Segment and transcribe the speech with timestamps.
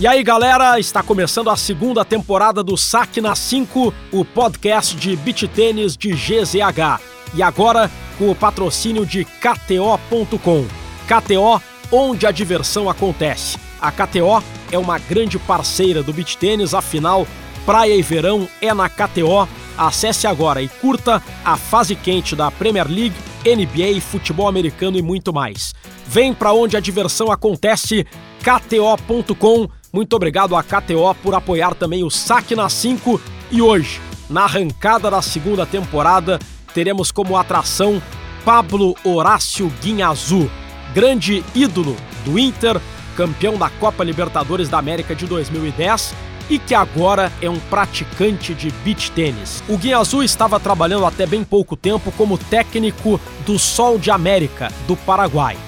[0.00, 5.16] E aí, galera, está começando a segunda temporada do Saque na 5, o podcast de
[5.16, 7.00] beach tênis de GZH.
[7.34, 10.66] E agora com o patrocínio de KTO.com.
[11.08, 11.60] KTO,
[11.90, 13.58] onde a diversão acontece.
[13.80, 17.26] A KTO é uma grande parceira do beach tênis, afinal,
[17.66, 19.48] praia e verão é na KTO.
[19.76, 25.32] Acesse agora e curta a fase quente da Premier League, NBA, futebol americano e muito
[25.32, 25.74] mais.
[26.06, 28.06] Vem para onde a diversão acontece,
[28.44, 33.20] KTO.com muito obrigado à KTO por apoiar também o Saque na 5
[33.50, 36.38] e hoje, na arrancada da segunda temporada,
[36.74, 38.02] teremos como atração
[38.44, 40.50] Pablo Horácio Guinhazu,
[40.94, 42.80] grande ídolo do Inter,
[43.16, 46.14] campeão da Copa Libertadores da América de 2010
[46.50, 49.62] e que agora é um praticante de beach tênis.
[49.68, 54.96] O Guinhazu estava trabalhando até bem pouco tempo como técnico do Sol de América, do
[54.96, 55.58] Paraguai.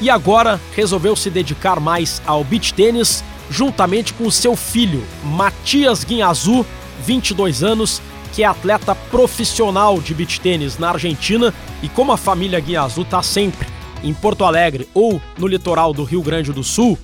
[0.00, 6.64] E agora resolveu se dedicar mais ao beach tênis juntamente com seu filho, Matias Guinhazu,
[7.04, 8.00] 22 anos,
[8.32, 13.22] que é atleta profissional de beach tênis na Argentina e como a família Guinhazu está
[13.22, 13.68] sempre
[14.02, 16.98] em Porto Alegre ou no litoral do Rio Grande do Sul,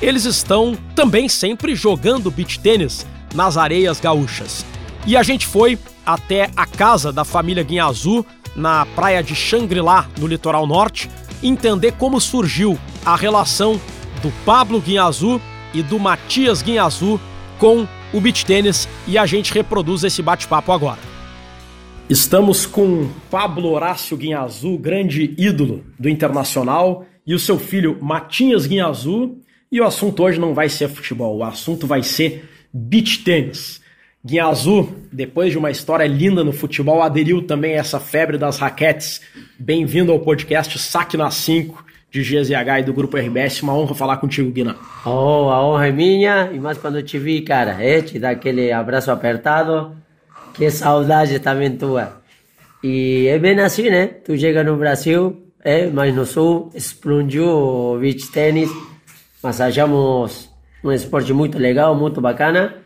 [0.00, 4.64] eles estão também sempre jogando beach tênis nas areias gaúchas.
[5.06, 8.24] E a gente foi até a casa da família Guinhazu,
[8.56, 11.10] na praia de Xangri-Lá, no litoral norte,
[11.42, 13.80] entender como surgiu a relação
[14.24, 15.38] do Pablo Guinhazu
[15.74, 17.20] e do Matias Guinhazu
[17.58, 20.98] com o beach tênis e a gente reproduz esse bate-papo agora.
[22.08, 29.36] Estamos com Pablo Horácio Guinhazu, grande ídolo do Internacional, e o seu filho Matias Guinhazu,
[29.70, 33.82] e o assunto hoje não vai ser futebol, o assunto vai ser beach tênis.
[34.24, 39.20] Guinhazu, depois de uma história linda no futebol, aderiu também a essa febre das raquetes.
[39.58, 41.84] Bem-vindo ao podcast Saque na 5
[42.14, 43.60] de GZH e do Grupo RBS.
[43.62, 44.76] Uma honra falar contigo, Guina.
[45.04, 48.70] Oh, a honra é minha, e mais quando te vi, cara, é, te dar aquele
[48.70, 49.96] abraço apertado,
[50.54, 52.22] que saudade também tua.
[52.84, 54.06] E é bem assim, né?
[54.06, 58.70] Tu chega no Brasil, é, mas no Sul, explodiu o beach tênis,
[59.42, 60.48] mas achamos
[60.84, 62.76] um esporte muito legal, muito bacana.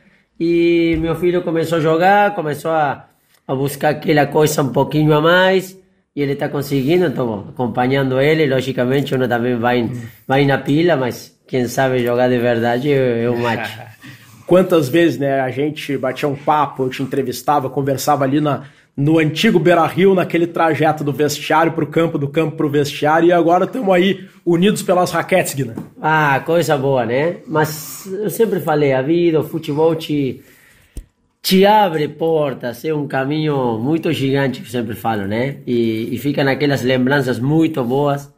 [0.40, 3.04] E meu filho começou a jogar, começou a,
[3.46, 5.76] a buscar aquela coisa um pouquinho a mais
[6.18, 9.88] e ele está conseguindo, então acompanhando ele, logicamente uno também vai,
[10.26, 13.78] vai na pila, mas quem sabe jogar de verdade é o mate.
[14.44, 18.64] Quantas vezes né, a gente batia um papo, eu te entrevistava, conversava ali na,
[18.96, 22.70] no antigo Beira Rio, naquele trajeto do vestiário para o campo, do campo para o
[22.70, 25.76] vestiário, e agora estamos aí unidos pelas raquetes, Guina.
[26.02, 27.36] Ah, coisa boa, né?
[27.46, 30.42] Mas eu sempre falei, a vida, o futebol te
[31.42, 35.58] te abre portas, é um caminho muito gigante, que sempre falo, né?
[35.66, 38.32] E, e fica naquelas lembranças muito boas.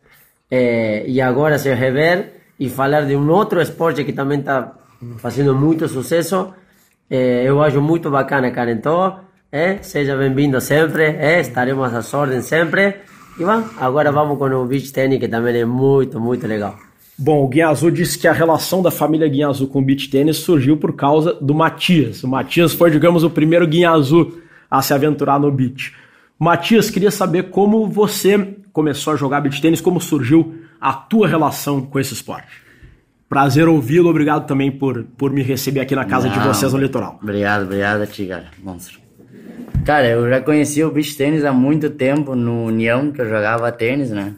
[0.50, 4.74] É, e agora se rever e falar de um outro esporte que também está
[5.18, 6.52] fazendo muito sucesso,
[7.08, 8.70] é, eu acho muito bacana, cara.
[8.70, 12.96] Então, é, seja bem-vindo sempre, é, estaremos às ordens sempre.
[13.38, 16.89] E bom, agora vamos com o beach tennis, que também é muito, muito legal.
[17.22, 20.78] Bom, o Guinhazu disse que a relação da família Guinhazu com o beach tênis surgiu
[20.78, 22.24] por causa do Matias.
[22.24, 25.94] O Matias foi, digamos, o primeiro Guinhazu a se aventurar no beach.
[26.38, 31.82] Matias, queria saber como você começou a jogar beach tênis, como surgiu a tua relação
[31.82, 32.48] com esse esporte.
[33.28, 36.78] Prazer ouvi-lo, obrigado também por, por me receber aqui na casa Não, de vocês no
[36.78, 37.18] litoral.
[37.22, 38.98] Obrigado, obrigado a ti, cara, monstro.
[39.84, 43.70] Cara, eu já conheci o beach tênis há muito tempo no União, que eu jogava
[43.70, 44.34] tênis, né?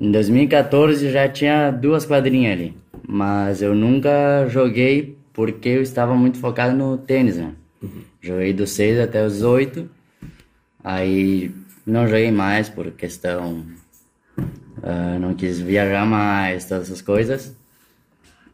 [0.00, 2.76] Em 2014 já tinha duas quadrinhas ali,
[3.06, 7.52] mas eu nunca joguei porque eu estava muito focado no tênis, né?
[7.82, 8.02] Uhum.
[8.20, 9.90] Joguei dos 6 até os 8,
[10.84, 11.50] aí
[11.84, 13.66] não joguei mais por questão.
[14.36, 17.56] Uh, não quis viajar mais, todas essas coisas.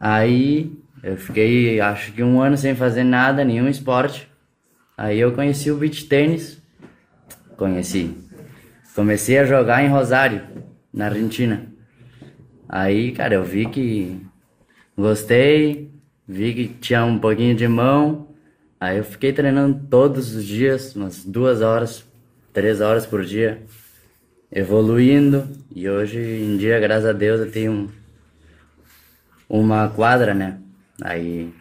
[0.01, 0.73] Aí
[1.03, 4.27] eu fiquei, acho que um ano sem fazer nada, nenhum esporte.
[4.97, 6.59] Aí eu conheci o beach tênis.
[7.59, 8.17] Conheci.
[8.95, 10.41] Comecei a jogar em Rosário
[10.95, 11.67] na Argentina.
[12.69, 14.21] Aí, cara, eu vi que
[14.97, 15.91] gostei,
[16.27, 18.29] vi que tinha um pouquinho de mão.
[18.81, 22.05] Aí eu fiquei treinando todos os dias, umas duas horas,
[22.53, 23.63] três horas por dia,
[24.51, 25.49] evoluindo.
[25.75, 27.91] E hoje em dia, graças a Deus, eu tenho
[29.49, 30.59] uma quadra, né?
[31.03, 31.53] Aí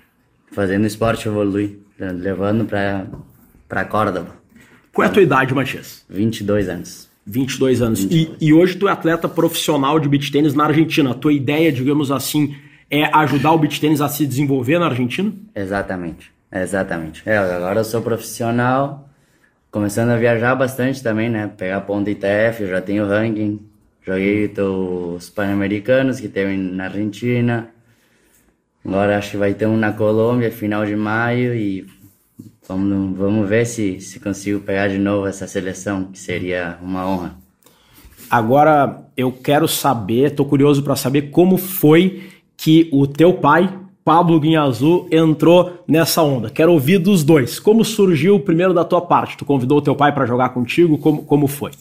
[0.52, 3.08] fazendo esporte evolui, levando pra,
[3.68, 4.36] pra Córdoba.
[4.94, 6.06] Qual é a tua idade, Matias?
[6.08, 7.13] 22 anos.
[7.26, 8.04] 22 anos.
[8.04, 8.38] 22.
[8.42, 11.12] E, e hoje tu é atleta profissional de beach tênis na Argentina.
[11.12, 12.56] A tua ideia, digamos assim,
[12.90, 15.32] é ajudar o beach tênis a se desenvolver na Argentina?
[15.56, 17.24] Exatamente, exatamente.
[17.26, 19.10] É, agora eu sou profissional,
[19.72, 21.52] começando a viajar bastante também, né?
[21.58, 23.60] Pegar ponto ITF, já tenho ranking.
[24.06, 27.70] Joguei os Pan-Americanos que tem na Argentina.
[28.86, 31.88] Agora acho que vai ter um na Colômbia, final de maio, e
[32.68, 37.36] vamos, vamos ver se, se consigo pegar de novo essa seleção, que seria uma honra.
[38.30, 43.72] Agora eu quero saber, tô curioso para saber como foi que o teu pai,
[44.04, 46.50] Pablo Guinhazu, entrou nessa onda.
[46.50, 47.60] Quero ouvir dos dois.
[47.60, 49.38] Como surgiu primeiro da tua parte?
[49.38, 50.98] Tu convidou o teu pai para jogar contigo?
[50.98, 51.72] Como, como foi?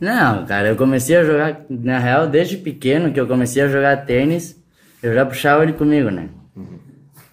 [0.00, 4.04] Não, cara, eu comecei a jogar, na real, desde pequeno que eu comecei a jogar
[4.04, 4.60] tênis,
[5.02, 6.28] eu já puxava ele comigo, né?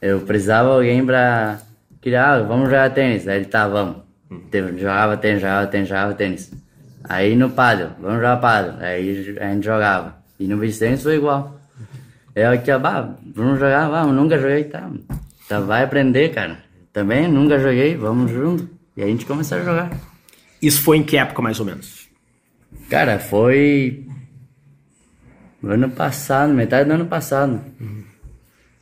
[0.01, 1.59] Eu precisava de alguém pra.
[2.03, 3.27] Criar, ah, vamos jogar tênis.
[3.27, 3.97] Aí ele tá, vamos.
[4.77, 6.51] Jogava tênis, jogava tênis, jogava tênis.
[7.05, 8.83] Aí no paddle, vamos jogar paddle.
[8.83, 10.17] Aí a gente jogava.
[10.39, 11.59] E no beach tênis foi igual.
[12.35, 14.89] Eu aqui, ó, vamos jogar, vamos, nunca joguei, tá.
[15.47, 16.57] Tá, vai aprender, cara.
[16.91, 18.69] Também nunca joguei, vamos junto.
[18.97, 19.91] E a gente começou a jogar.
[20.61, 22.07] Isso foi em que época, mais ou menos?
[22.89, 24.05] Cara, foi.
[25.63, 27.61] Ano passado, metade do ano passado.
[27.79, 28.03] Uhum.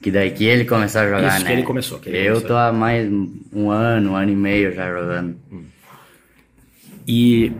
[0.02, 1.46] Que daí que ele começou a jogar, Isso, né?
[1.46, 2.00] que ele começou.
[2.00, 2.48] Que ele eu começou.
[2.48, 3.08] tô há mais
[3.54, 5.36] um ano, um ano e meio já jogando.
[5.52, 5.72] Uhum.
[7.08, 7.52] E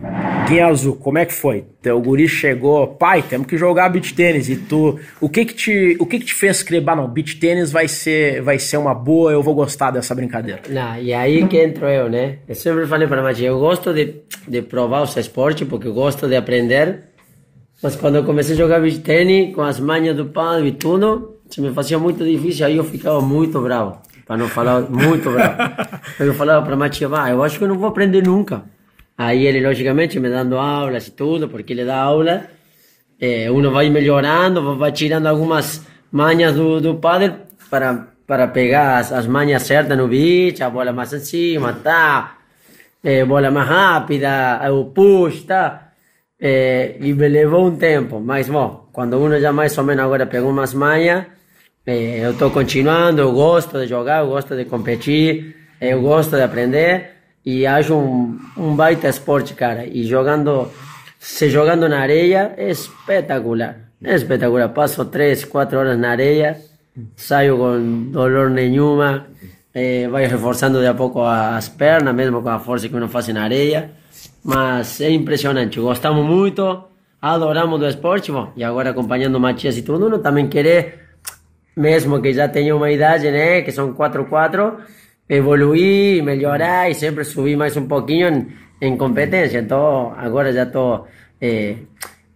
[0.48, 1.64] Guinhazu, como é que foi?
[1.80, 4.48] Teu guri chegou, pai, temos que jogar beach tênis.
[4.48, 7.70] E tu, o que que te, o que que te fez crer, não, beach tênis
[7.70, 10.62] vai ser, vai ser uma boa, eu vou gostar dessa brincadeira?
[10.68, 12.38] Não, e aí que entro eu, né?
[12.48, 14.14] Eu sempre falei para a eu gosto de,
[14.46, 17.11] de provar os esportes porque eu gosto de aprender.
[17.82, 21.38] Mas quando eu comecei a jogar beach tênis, com as manhas do pão e tudo,
[21.50, 23.98] se me fazia muito difícil, aí eu ficava muito bravo.
[24.24, 25.58] Para não falar muito bravo.
[26.20, 28.62] Eu falava para a tia, ah, eu acho que eu não vou aprender nunca.
[29.18, 32.44] Aí ele, logicamente, me dando aulas e tudo, porque ele dá aula,
[33.20, 37.34] eh, uno vai melhorando, vai tirando algumas manhas do, do padre
[37.68, 42.38] para, para pegar as, as manhas certas no beach, a bola mais acima, tá,
[43.02, 45.91] eh, bola mais rápida, o push, tá.
[46.44, 50.26] Eh, e me levou um tempo, mas bom, quando uno já mais ou menos agora
[50.26, 51.24] pegou umas manhas,
[51.86, 57.10] eu estou continuando, eu gosto de jogar, eu gosto de competir, eu gosto de aprender
[57.46, 59.86] e acho um, um baita esporte, cara.
[59.86, 60.68] E jogando,
[61.20, 63.76] se jogando na areia, é espetacular.
[64.02, 64.68] É espetacular.
[64.70, 66.56] Passo três, quatro horas na areia,
[67.14, 69.26] saio com dolor nenhuma,
[69.72, 73.28] eh, vai reforçando de a pouco as pernas, mesmo com a força que uno faz
[73.28, 74.01] na areia.
[74.44, 75.78] Mas é impressionante.
[75.78, 76.84] Gostamos muito,
[77.20, 78.32] adoramos do esporte.
[78.32, 80.98] Bom, e agora acompanhando Matias e tudo, uno também quer,
[81.76, 84.78] mesmo que já tenha uma idade, né, que são 4-4,
[85.28, 88.48] evoluir, melhorar e sempre subir mais um pouquinho em,
[88.80, 89.58] em competência.
[89.58, 91.06] Então, agora já estou
[91.40, 91.76] eh,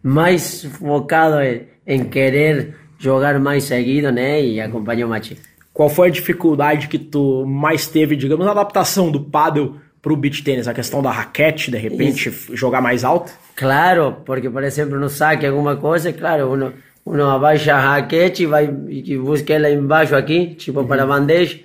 [0.03, 4.41] mais focado em, em, querer jogar mais seguido, né?
[4.43, 5.37] E acompanhar o Mati.
[5.73, 9.77] Qual foi a dificuldade que tu mais teve, digamos, na adaptação do paddle
[10.07, 10.69] para o beach tênis?
[10.69, 12.57] A questão da raquete, de repente, Isso.
[12.57, 13.33] jogar mais alto?
[13.57, 16.73] Claro, porque, por exemplo, no saque alguma coisa, claro, uno,
[17.05, 20.87] uno abaixa a raquete e vai e busca ela embaixo aqui, tipo uhum.
[20.87, 21.59] para a bandeja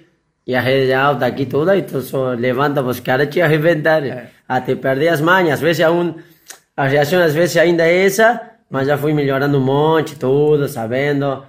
[0.48, 4.32] e a rede alta aqui toda, e tu só levanta os caras te arrebentar, é.
[4.50, 5.54] até perder as manhas.
[5.54, 6.16] Às vezes um,
[6.76, 8.42] a reação às vezes ainda é essa,
[8.72, 11.44] mas já fui melhorando um monte, tudo, sabendo.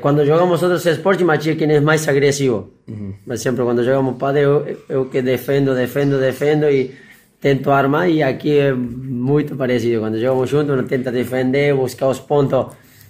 [0.00, 2.70] Quando jogamos outros esportes, mas quem é mais agressivo.
[2.88, 3.12] Uhum.
[3.26, 6.94] Mas sempre quando jogamos padre, eu, eu que defendo, defendo, defendo e
[7.38, 10.00] tento armar, e aqui é muito parecido.
[10.00, 12.66] Quando jogamos juntos, uno tenta defender, buscar os pontos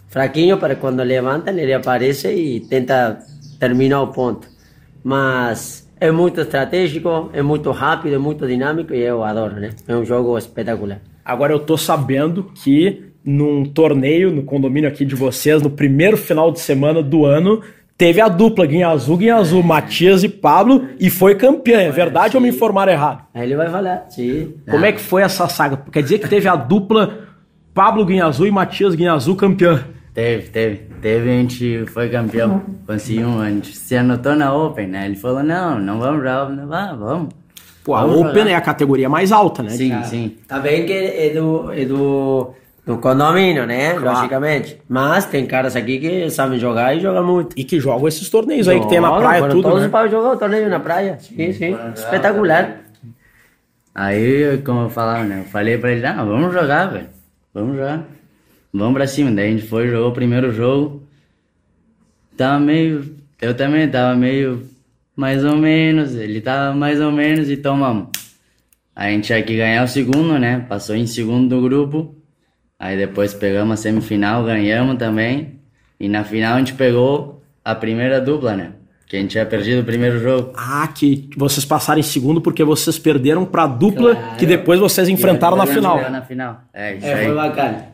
[0.09, 3.19] fraquinhos para quando levantam, ele aparece e tenta
[3.61, 4.49] terminar o ponto.
[5.05, 9.71] Mas é muito estratégico, é muito rápido, é muito dinâmico e eu adoro, né?
[9.87, 11.01] É um jogo espetacular.
[11.25, 16.51] Agora eu tô sabendo que num torneio no condomínio aqui de vocês, no primeiro final
[16.51, 17.63] de semana do ano,
[17.97, 21.81] teve a dupla Guinha Azul, Guinha Azul, Matias e Pablo, e foi campeã.
[21.81, 22.37] É verdade sim.
[22.37, 23.25] ou me informaram errado?
[23.35, 24.55] Aí ele vai falar, sim.
[24.69, 25.77] Como é que foi essa saga?
[25.91, 27.29] Quer dizer que teve a dupla
[27.73, 29.85] Pablo Guinha Azul e Matias Guinha Azul campeã.
[30.15, 30.77] Teve, teve.
[31.01, 32.63] Teve, a gente foi campeão.
[32.87, 35.07] Conseguiu, a gente se anotou na Open, né?
[35.07, 36.59] Ele falou, não, não vamos pra Open.
[36.71, 37.29] Ah, vamos.
[37.83, 38.51] Pô, a vamos Open jogar.
[38.51, 39.71] é a categoria mais alta, né?
[39.71, 40.05] Sim, cara?
[40.05, 40.37] sim.
[40.47, 41.73] Tá bem que é do,
[42.85, 43.95] do, do condomínio, né?
[43.95, 44.17] Claro.
[44.17, 44.81] Logicamente.
[44.89, 47.59] Mas tem caras aqui que sabem jogar e jogam muito.
[47.59, 49.89] E que jogam esses torneios aí que tem na praia, tudo, todos né?
[49.89, 51.19] para jogar o torneio na praia.
[51.21, 51.77] Sim, sim.
[51.95, 52.81] Espetacular.
[53.95, 55.41] Aí, como eu falava, né?
[55.41, 57.09] Eu falei pra ele, ah, vamos jogar, velho.
[57.53, 58.07] Vamos jogar
[58.73, 59.31] vamos pra cima.
[59.31, 61.07] Daí a gente foi, jogou o primeiro jogo.
[62.37, 63.17] Tava meio.
[63.41, 64.69] Eu também tava meio
[65.15, 68.09] mais ou menos, ele tava mais ou menos e tomamos.
[68.95, 70.65] A gente tinha que ganhar o segundo, né?
[70.69, 72.15] Passou em segundo do grupo.
[72.83, 75.61] Aí depois pegamos a semifinal, ganhamos também.
[76.01, 78.73] E na final a gente pegou a primeira dupla, né?
[79.07, 80.53] Que a gente tinha perdido o primeiro jogo.
[80.57, 84.37] Ah, que vocês passaram em segundo porque vocês perderam pra dupla claro.
[84.37, 86.11] que depois vocês enfrentaram na final.
[86.11, 86.61] na final.
[86.75, 87.27] É, isso é, aí.
[87.27, 87.87] Foi bacana.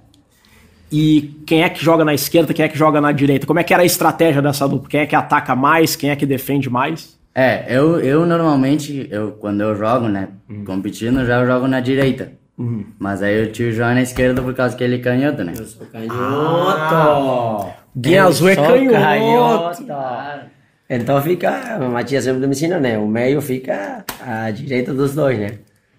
[0.90, 3.46] E quem é que joga na esquerda, quem é que joga na direita?
[3.46, 4.88] Como é que era a estratégia dessa dupla?
[4.88, 7.18] Quem é que ataca mais, quem é que defende mais?
[7.34, 10.64] É, eu, eu normalmente, eu, quando eu jogo, né, uhum.
[10.64, 12.37] competindo, eu já jogo na direita.
[12.58, 12.84] Uhum.
[12.98, 15.52] Mas aí eu tio joga na esquerda por causa que ele é canhoto, né?
[15.56, 16.12] Eu sou canhoto!
[16.16, 19.86] Ah, Guia Azul é canhoto!
[19.86, 20.50] canhoto.
[20.90, 22.98] Então fica, a Matias sempre me ensina, né?
[22.98, 25.58] O meio fica à direita dos dois, né?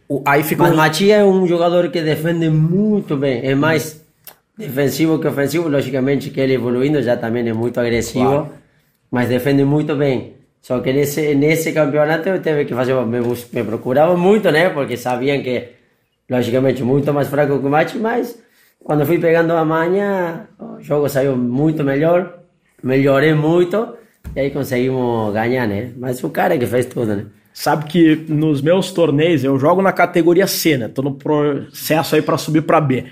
[0.10, 4.04] O, aí fica Mas o Matias é um jogador que defende muito bem, é mais
[4.58, 8.50] defensivo que ofensivo, logicamente que ele evoluindo já também é muito agressivo, claro.
[9.10, 10.34] mas defende muito bem.
[10.62, 14.70] Só que nesse, nesse campeonato eu teve que fazer, me, me procurava muito, né?
[14.70, 15.70] Porque sabiam que,
[16.30, 18.38] logicamente, muito mais fraco que o Mati, mas
[18.84, 22.40] quando fui pegando a manha, o jogo saiu muito melhor,
[22.84, 23.96] melhorei muito
[24.36, 25.92] e aí conseguimos ganhar, né?
[25.98, 27.26] Mas o cara que fez tudo, né?
[27.54, 30.88] Sabe que nos meus torneios eu jogo na categoria C, né?
[30.88, 33.06] Tô no processo aí para subir para B.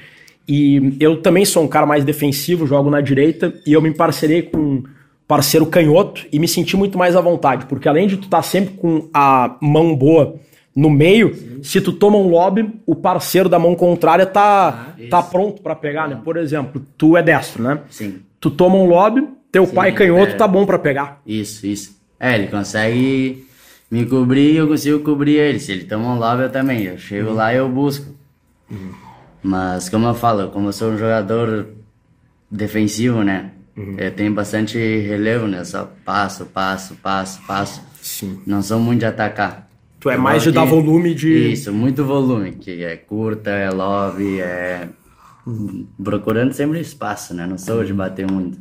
[0.47, 4.43] E eu também sou um cara mais defensivo, jogo na direita, e eu me parcerei
[4.43, 4.83] com um
[5.27, 8.43] parceiro canhoto e me senti muito mais à vontade, porque além de tu estar tá
[8.43, 10.39] sempre com a mão boa
[10.77, 11.63] no meio, Sim.
[11.63, 15.75] se tu toma um lobby, o parceiro da mão contrária tá, ah, tá pronto para
[15.75, 16.21] pegar, né?
[16.23, 17.81] Por exemplo, tu é destro, né?
[17.89, 18.19] Sim.
[18.39, 20.35] Tu toma um lobby, teu Sim, pai canhoto é...
[20.35, 21.19] tá bom para pegar.
[21.25, 21.99] Isso, isso.
[22.19, 23.43] É, ele consegue
[23.89, 25.59] me cobrir e eu consigo cobrir ele.
[25.59, 26.83] Se ele toma um lobby, eu também.
[26.83, 27.35] Eu chego uhum.
[27.35, 28.05] lá e eu busco.
[28.69, 28.91] Uhum.
[29.41, 31.69] Mas como eu falo, como eu sou um jogador
[32.51, 33.49] defensivo, né?
[33.75, 33.95] Uhum.
[33.97, 35.63] Eu tenho bastante relevo, né?
[35.63, 37.81] Só passo, passo, passo, passo.
[37.99, 38.39] Sim.
[38.45, 39.66] Não sou muito de atacar.
[39.99, 41.51] Tu é eu mais de dar volume de.
[41.51, 44.87] Isso, muito volume, que é curta, é love, é.
[46.03, 47.47] Procurando sempre espaço, né?
[47.47, 48.59] Não sou de bater muito.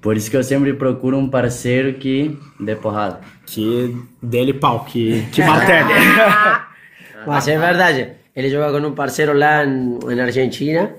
[0.00, 3.20] Por isso que eu sempre procuro um parceiro que dê porrada.
[3.46, 5.88] Que dele pau, que, que martele.
[7.26, 8.12] Mas é verdade.
[8.34, 10.90] Ele joga com um parceiro lá em, Argentina,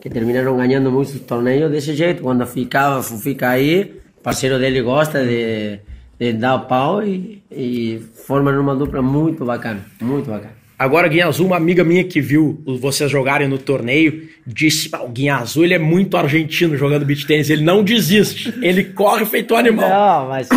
[0.00, 2.22] que terminaram ganhando muitos torneios desse jeito.
[2.22, 5.78] Quando ficava, fica aí, o parceiro dele gosta de,
[6.20, 10.60] de dar o pau e, e formam uma dupla muito bacana, muito bacana.
[10.78, 15.36] Agora, Guinha Azul, uma amiga minha que viu vocês jogarem no torneio, disse: o Guinha
[15.36, 19.56] Azul ele é muito argentino jogando beat tênis, ele não desiste, ele corre feito um
[19.56, 19.88] animal.
[19.88, 20.48] Não, mas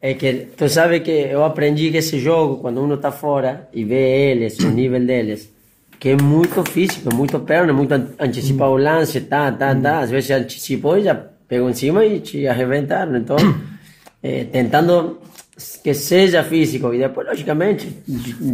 [0.00, 3.84] é que tu sabe que eu aprendi que esse jogo, quando uno está fora e
[3.84, 5.52] vê eles, o nível deles,
[5.98, 10.00] que é muito físico, muito perna, muito antecipar o lance, tá, tá, tá.
[10.00, 13.16] Às vezes antecipou e já pegou em cima e te arrebentaram.
[13.16, 13.36] Então,
[14.22, 15.20] é, tentando
[15.82, 17.88] que seja físico e depois, logicamente,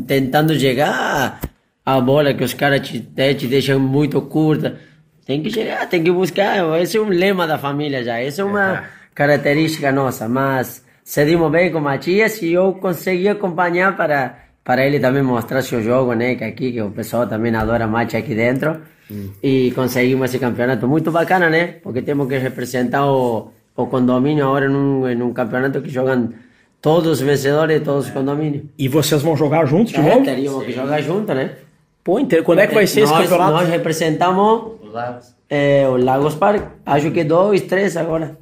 [0.06, 1.40] tentando chegar
[1.84, 4.78] a bola que os caras te, te deixam muito curta.
[5.24, 6.56] Tem que chegar, tem que buscar.
[6.80, 8.18] Esse é um lema da família já.
[8.18, 8.84] Essa é uma
[9.14, 10.28] característica nossa.
[10.28, 15.82] Mas cedimos bem com Matias e eu consegui acompanhar para para ele também mostrar seu
[15.82, 16.34] jogo, né?
[16.34, 18.82] Que aqui, que o pessoal também adora match aqui dentro.
[19.10, 19.30] Hum.
[19.42, 21.78] E conseguimos esse campeonato muito bacana, né?
[21.82, 23.50] Porque temos que representar o,
[23.82, 26.30] o condomínio agora num, num campeonato que jogam
[26.82, 28.64] todos os vencedores de todos os condomínios.
[28.76, 30.24] E vocês vão jogar juntos de é, novo?
[30.24, 31.52] Teríamos que jogar junto, né?
[32.02, 33.52] Pô, quando é que vai ser nós, esse campeonato?
[33.52, 38.36] Nós representamos os Lagos, é, o Lagos Park, acho que dois, três agora.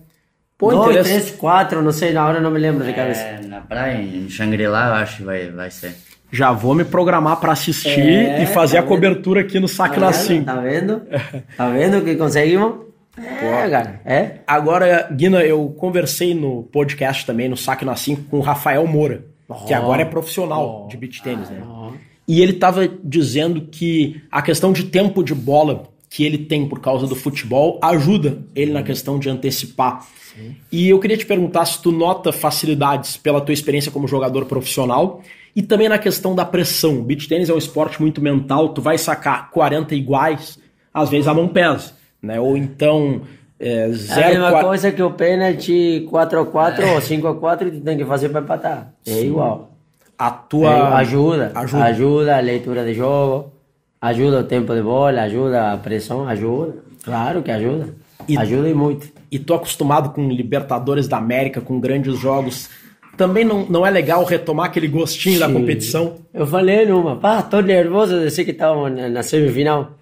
[0.57, 3.21] Pô, dois, três, quatro, não sei, na hora não me lembro de cabeça.
[3.21, 5.95] É, na praia, em Shangri-La, eu acho que vai, vai ser
[6.33, 9.95] já vou me programar para assistir é, e fazer tá a cobertura aqui no Saque
[9.95, 10.45] tá na 5.
[10.45, 11.03] Tá vendo?
[11.57, 12.87] Tá vendo que conseguimos?
[13.17, 14.01] É, cara.
[14.05, 14.39] É.
[14.47, 19.25] Agora, Guina, eu conversei no podcast também, no Saque na 5, com o Rafael Moura,
[19.49, 21.63] oh, que agora é profissional oh, de beach tênis, né?
[21.67, 21.93] Oh.
[22.29, 26.81] E ele estava dizendo que a questão de tempo de bola que ele tem por
[26.81, 30.07] causa do futebol ajuda ele na questão de antecipar.
[30.35, 30.57] Sim.
[30.71, 35.23] E eu queria te perguntar se tu nota facilidades pela tua experiência como jogador profissional
[35.55, 37.03] e também na questão da pressão.
[37.03, 40.59] Beach tênis é um esporte muito mental, tu vai sacar 40 iguais,
[40.93, 42.41] às vezes a mão pesa, né?
[42.41, 43.23] Ou então
[43.59, 44.69] é, zero, a mesma 4...
[44.69, 46.93] coisa que o pênalti 4x4 é.
[46.93, 48.93] ou 5x4 tu tem que fazer para empatar.
[49.07, 49.27] É Sim.
[49.29, 49.73] igual.
[50.19, 53.53] A tua é, ajuda, ajuda, ajuda a leitura de jogo,
[54.01, 56.77] ajuda o tempo de bola, ajuda a pressão, ajuda.
[57.05, 57.89] Claro que ajuda.
[58.27, 59.09] E, ajuda e muito.
[59.31, 62.69] E tô acostumado com Libertadores da América, com grandes jogos
[63.17, 65.41] também não, não é legal retomar aquele gostinho Sim.
[65.41, 66.17] da competição?
[66.35, 69.96] Eu falei numa, pá, tô nervoso, eu sei que tava na semifinal.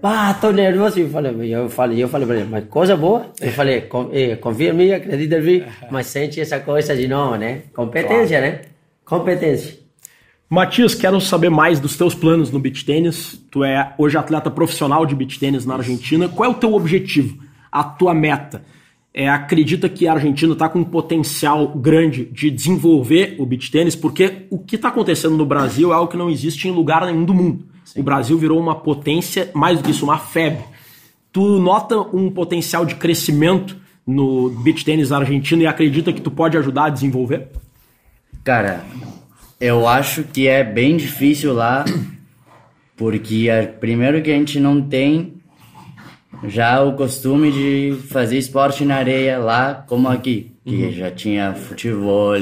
[0.00, 1.00] Pá, tô nervoso.
[1.00, 3.26] Eu falei, eu falei, eu falei pra ele, mas coisa boa.
[3.40, 7.36] Eu falei, eh, confia em mim, acredita em mim, mas sente essa coisa de novo,
[7.36, 7.62] né?
[7.74, 8.52] Competência, claro.
[8.54, 8.62] né?
[9.04, 9.78] Competência.
[10.48, 13.40] Matias, quero saber mais dos teus planos no beach tênis.
[13.50, 16.28] Tu é hoje atleta profissional de beach tênis na Argentina.
[16.28, 17.42] Qual é o teu objetivo?
[17.72, 18.62] A tua meta?
[19.14, 23.94] é, acredita que a Argentina está com um potencial grande de desenvolver o beach tênis,
[23.94, 27.24] porque o que está acontecendo no Brasil é algo que não existe em lugar nenhum
[27.24, 27.64] do mundo.
[27.96, 30.64] O Brasil virou uma potência, mais do que isso, uma febre.
[31.32, 36.56] Tu nota um potencial de crescimento no beach tênis argentino e acredita que tu pode
[36.56, 37.48] ajudar a desenvolver?
[38.42, 38.84] Cara,
[39.60, 41.84] eu acho que é bem difícil lá,
[42.96, 45.34] porque é, primeiro que a gente não tem
[46.46, 52.34] já o costume de fazer esporte na areia lá como aqui, que já tinha futebol,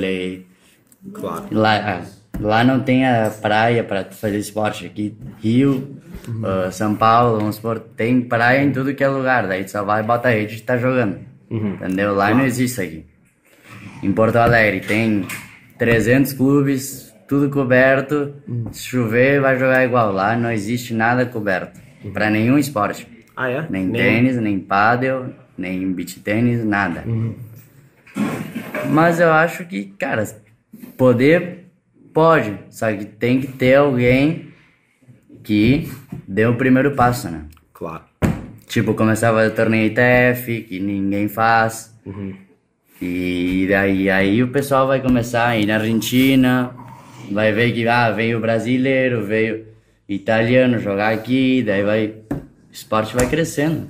[1.13, 1.45] Claro.
[1.51, 5.99] lá, ah, lá não tem a praia para fazer esporte aqui, Rio,
[6.45, 9.85] ah, São Paulo, vamos supor, tem praia em tudo que é lugar, daí tu só
[9.85, 11.19] vai bota a rede e tá jogando,
[11.51, 12.15] entendeu?
[12.15, 13.07] Lá não existe aqui.
[14.03, 15.25] Em Porto Alegre tem
[15.79, 18.35] 300 clubes, tudo coberto.
[18.73, 20.13] Se chover, vai jogar igual.
[20.13, 21.81] Lá não existe nada coberto.
[22.13, 23.07] Pra nenhum esporte.
[23.37, 23.67] Ah, é?
[23.71, 27.05] Nem tênis, nem paddle, nem beach tênis, nada.
[28.91, 30.25] Mas eu acho que, cara,
[30.97, 31.62] poder
[32.13, 32.59] pode.
[32.71, 34.49] Só que tem que ter alguém
[35.43, 35.91] que
[36.27, 37.45] dê o primeiro passo, né?
[37.73, 38.05] Claro.
[38.67, 41.95] Tipo, começava o torneio ITF, que ninguém faz.
[43.01, 46.71] E daí aí o pessoal vai começar a ir na Argentina,
[47.31, 49.67] vai ver que ah, veio brasileiro, veio
[50.09, 52.07] italiano jogar aqui, daí vai.
[52.31, 53.89] O esporte vai crescendo.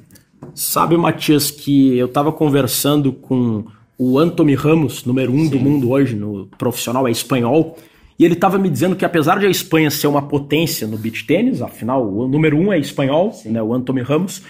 [0.54, 3.64] Sabe, Matias, que eu tava conversando com
[3.96, 7.78] o Anthony Ramos, número um do mundo hoje, no profissional, é espanhol,
[8.22, 11.26] e ele tava me dizendo que apesar de a Espanha ser uma potência no beach
[11.26, 14.44] tênis, afinal, o número um é espanhol, né, o Anthony Ramos,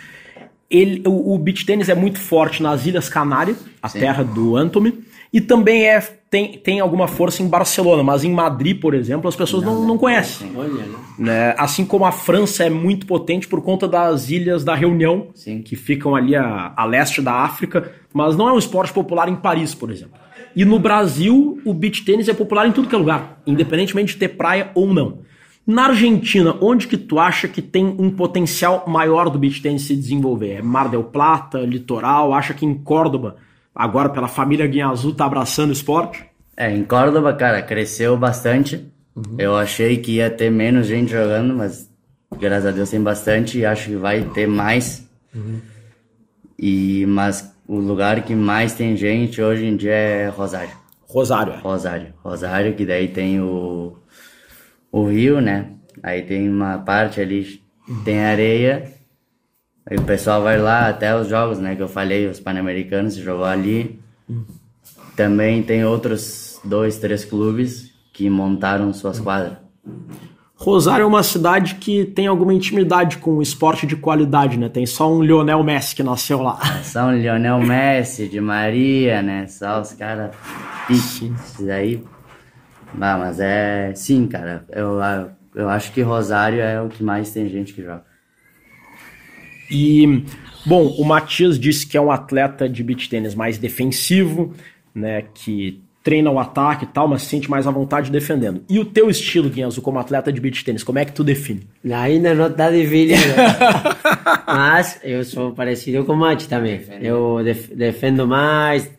[0.70, 5.02] ele, o, o beach tênis é muito forte nas Ilhas Canárias, a terra do Anthony,
[5.32, 5.98] e também é,
[6.28, 9.96] tem, tem alguma força em Barcelona, mas em Madrid, por exemplo, as pessoas não, não
[9.96, 10.52] conhecem.
[10.54, 10.98] Olha, né?
[11.18, 11.54] né?
[11.56, 15.62] Assim como a França é muito potente por conta das ilhas da Reunião, Sim.
[15.62, 19.36] que ficam ali a, a leste da África, mas não é um esporte popular em
[19.36, 20.20] Paris, por exemplo.
[20.54, 24.18] E no Brasil, o beach tênis é popular em tudo que é lugar, independentemente de
[24.18, 25.18] ter praia ou não.
[25.66, 29.94] Na Argentina, onde que tu acha que tem um potencial maior do beach tênis se
[29.94, 30.54] desenvolver?
[30.54, 32.34] É Mar del Plata, litoral?
[32.34, 33.36] Acha que em Córdoba,
[33.74, 36.24] agora pela família Guinha Azul, tá abraçando o esporte?
[36.56, 38.84] É, em Córdoba, cara, cresceu bastante.
[39.38, 41.88] Eu achei que ia ter menos gente jogando, mas
[42.38, 45.08] graças a Deus tem bastante e acho que vai ter mais.
[46.58, 50.76] E, mas o lugar que mais tem gente hoje em dia é Rosário.
[51.02, 51.56] Rosário, é.
[51.58, 52.14] Rosário.
[52.22, 53.96] Rosário, que daí tem o,
[54.90, 55.70] o rio, né?
[56.02, 57.62] Aí tem uma parte ali,
[58.04, 58.92] tem areia.
[59.84, 61.76] Aí o pessoal vai lá até os jogos, né?
[61.76, 64.00] Que eu falei, os Pan-Americanos jogou ali.
[65.16, 69.58] Também tem outros dois, três clubes que montaram suas quadras.
[70.62, 74.68] Rosário é uma cidade que tem alguma intimidade com o esporte de qualidade, né?
[74.68, 76.56] Tem só um Lionel Messi que nasceu lá.
[76.84, 79.48] São Lionel Messi, de Maria, né?
[79.48, 80.30] Só os caras
[80.86, 82.00] piques aí.
[82.94, 83.92] Bah, mas é.
[83.96, 84.64] Sim, cara.
[84.70, 85.00] Eu,
[85.52, 88.04] eu acho que Rosário é o que mais tem gente que joga.
[89.68, 90.24] E,
[90.64, 94.54] bom, o Matias disse que é um atleta de beach tênis mais defensivo,
[94.94, 95.24] né?
[95.34, 98.62] Que treina o ataque e tal, mas se sente mais à vontade defendendo.
[98.68, 101.62] E o teu estilo, Guinhazu, como atleta de beach tênis, como é que tu define?
[101.92, 103.16] Ainda não está difícil.
[104.46, 106.80] Mas eu sou parecido com o Mati também.
[107.00, 108.90] Eu def- defendo mais,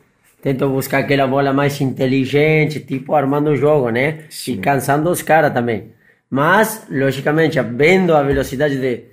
[0.41, 4.19] tento buscar aquela bola mais inteligente, tipo armando o jogo, né?
[4.47, 5.91] E cansando os caras também.
[6.29, 9.03] Mas, logicamente, vendo a velocidade de.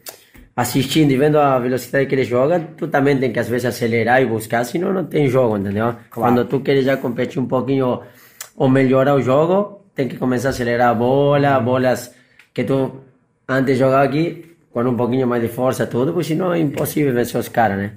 [0.54, 4.20] Assistindo e vendo a velocidade que ele joga, tu também tem que às vezes acelerar
[4.22, 5.94] e buscar, senão não tem jogo, entendeu?
[6.10, 8.00] Quando tu queres já competir um pouquinho
[8.56, 12.14] ou melhorar o jogo, tem que começar a acelerar a bola, bolas
[12.52, 13.00] que tu
[13.48, 17.40] antes jogava aqui com um pouquinho mais de força, tudo, porque senão é impossível vencer
[17.40, 17.92] os caras, né?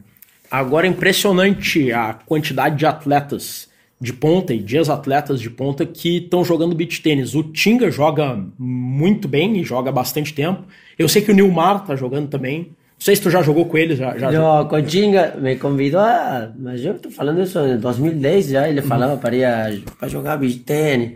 [0.49, 3.67] Agora é impressionante a quantidade de atletas
[4.03, 7.33] de ponta e de ex-atletas de ponta que estão jogando beach tênis.
[7.33, 10.63] O Tinga joga muito bem e joga bastante tempo.
[10.99, 12.59] Eu sei que o Nilmar tá jogando também.
[12.59, 16.49] Não sei se tu já jogou com ele, já, já Não, Conchinga me convidou a.
[16.59, 18.67] Mas eu tô falando isso em 2010 já.
[18.67, 19.35] Ele falava para
[19.71, 21.11] ir para jogar beach tênis.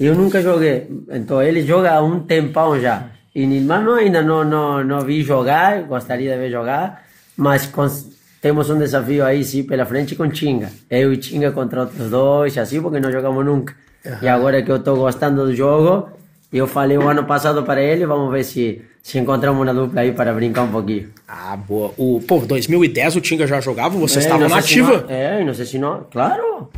[0.00, 0.88] E eu nunca joguei.
[1.12, 3.06] Então ele joga há um tempão já.
[3.34, 7.04] E Nilmar não, ainda não, não, não vi jogar, gostaria de ver jogar.
[7.36, 10.70] Mas cons- temos um desafio aí sim pela frente com Chinga.
[10.90, 13.74] Eu e Chinga contra outros dois, assim, porque não jogamos nunca.
[14.22, 16.08] E agora que eu tô gostando do jogo,
[16.52, 20.12] eu falei o ano passado para ele, vamos ver se, se encontramos uma dupla aí
[20.12, 21.08] para brincar um pouquinho.
[21.26, 21.92] Ah, boa.
[21.98, 25.04] O, pô, 2010 o Tinga já jogava, vocês É, estavam na ativa.
[25.06, 26.06] não- É, não sei se não.
[26.10, 26.70] Claro!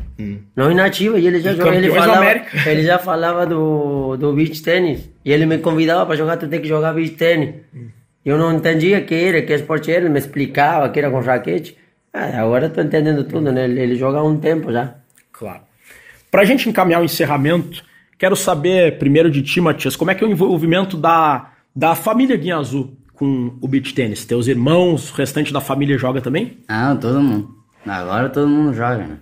[0.56, 1.18] Não inativa.
[1.18, 1.76] E ele já E jogava.
[1.76, 2.24] Ele, falava,
[2.66, 5.08] ele já falava do, do beach tênis.
[5.24, 7.54] E ele me convidava para jogar, tu tem que jogar beach tênis.
[8.24, 10.02] Eu não entendia que era, que esporte era.
[10.02, 11.76] Ele me explicava que era com raquete.
[12.12, 13.64] Ah, agora eu tô entendendo tudo, né?
[13.64, 14.94] Ele, ele joga há um tempo já.
[15.32, 15.62] Claro.
[16.30, 17.82] Pra gente encaminhar o encerramento,
[18.18, 22.36] quero saber primeiro de ti, Matias, como é que é o envolvimento da, da família
[22.36, 24.24] Guinha Azul com o beach tênis?
[24.24, 26.58] Teus irmãos, o restante da família joga também?
[26.68, 27.54] Ah, todo mundo.
[27.86, 29.18] Agora todo mundo joga, né?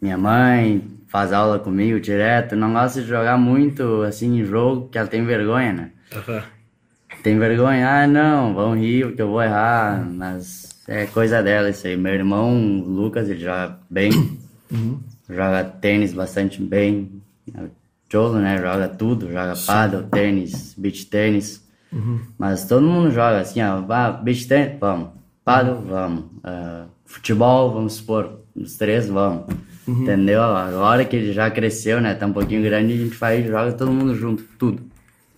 [0.00, 2.56] Minha mãe faz aula comigo direto.
[2.56, 5.90] Não gosta de jogar muito assim em jogo, que ela tem vergonha, né?
[7.22, 11.86] Tem vergonha, ah não, vão rir porque eu vou errar, mas é coisa dela isso
[11.86, 11.96] aí.
[11.96, 14.38] Meu irmão, Lucas, ele joga bem,
[15.28, 17.22] joga tênis bastante bem.
[18.10, 18.58] Jolo, né?
[18.58, 21.64] Joga tudo, joga paddle, tênis, beach tênis.
[22.38, 25.08] Mas todo mundo joga assim, ó, ah, beach tênis, vamos.
[25.44, 26.24] Paddle, vamos.
[26.42, 29.44] Ah, futebol, vamos supor, os três vamos.
[29.86, 30.42] Entendeu?
[30.42, 32.14] Agora que ele já cresceu, né?
[32.14, 34.82] Tá um pouquinho grande, a gente faz joga todo mundo junto, tudo.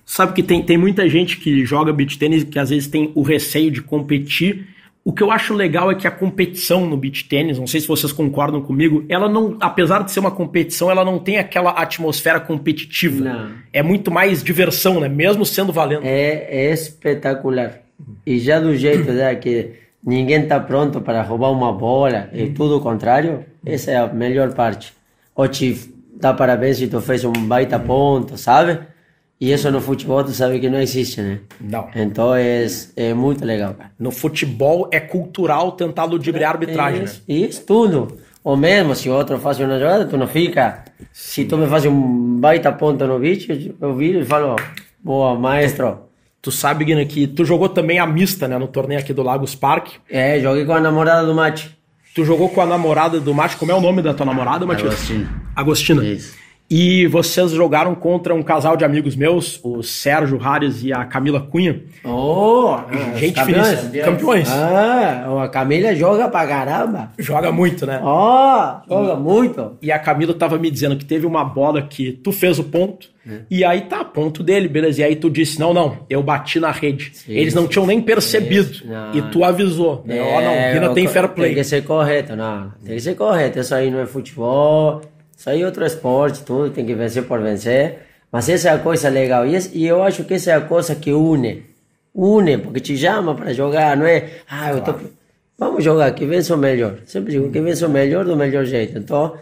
[0.07, 3.23] Sabe que tem, tem muita gente que joga beach tênis que às vezes tem o
[3.23, 4.69] receio de competir.
[5.05, 7.89] O que eu acho legal é que a competição no beach tênis, não sei se
[7.89, 12.39] vocês concordam comigo, ela não, apesar de ser uma competição, ela não tem aquela atmosfera
[12.39, 13.25] competitiva.
[13.25, 13.51] Não.
[13.73, 15.09] É muito mais diversão, né?
[15.09, 16.05] Mesmo sendo valendo.
[16.05, 17.81] É, é espetacular.
[18.25, 19.73] E já do jeito né, que
[20.05, 24.55] ninguém tá pronto para roubar uma bola e tudo o contrário, essa é a melhor
[24.55, 24.93] parte.
[25.35, 28.79] Ou te dá parabéns se tu fez um baita ponto, sabe?
[29.39, 31.41] E isso no futebol tu sabe que não existe, né?
[31.61, 31.89] Não.
[31.95, 33.91] Então é, é muito legal, cara.
[33.99, 37.05] No futebol é cultural tentar ludibriar a arbitragem, né?
[37.05, 38.17] Isso, isso, tudo.
[38.43, 40.85] Ou mesmo, se outro faz uma jogada, tu não fica.
[41.13, 44.57] Se tu me faz um baita ponto no vídeo, eu viro e falo,
[45.03, 45.99] boa, maestro.
[46.41, 48.57] Tu sabe, Guina, que tu jogou também a mista, né?
[48.57, 49.95] No torneio aqui do Lagos Park.
[50.09, 51.77] É, joguei com a namorada do Mate.
[52.15, 53.57] Tu jogou com a namorada do Mate.
[53.57, 54.95] Como é o nome da tua namorada, Matias?
[54.95, 55.43] Agostina.
[55.55, 56.05] Agostina.
[56.05, 56.46] Isso.
[56.69, 61.41] E vocês jogaram contra um casal de amigos meus, o Sérgio Hares e a Camila
[61.41, 61.81] Cunha.
[62.05, 62.77] Oh,
[63.15, 63.89] Gente campeões.
[64.05, 64.49] Campeões.
[64.51, 67.13] Ah, a Camila joga pra caramba.
[67.17, 68.01] Joga muito, né?
[68.03, 69.77] Oh, joga muito.
[69.81, 73.15] E a Camila tava me dizendo que teve uma bola que tu fez o ponto.
[73.29, 73.39] É.
[73.49, 75.01] E aí tá, ponto dele, beleza.
[75.03, 77.13] E aí tu disse: não, não, eu bati na rede.
[77.29, 78.71] Eles não sim, tinham nem percebido.
[78.73, 79.15] Isso, não.
[79.15, 80.03] E tu avisou.
[80.05, 80.21] né?
[80.21, 81.49] Ó, não, Guina eu- tem fair play.
[81.55, 82.73] Tem que ser correto, não.
[82.85, 83.59] Tem que ser correto.
[83.61, 85.01] Isso aí não é futebol,
[85.37, 87.99] isso aí é outro esporte, tudo tem que vencer por vencer.
[88.33, 89.45] Mas essa é a coisa legal.
[89.47, 91.63] E, eu acho que essa é a coisa que une.
[92.15, 94.31] Une, porque te chama para jogar, não é?
[94.49, 94.95] Ah, eu tô.
[95.59, 96.99] Vamos jogar, que vença o melhor.
[97.07, 98.99] Sempre digo que vença o melhor do melhor jeito.
[98.99, 99.35] Então,